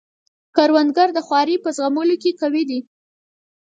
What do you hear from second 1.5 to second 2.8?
په زغملو کې قوي دی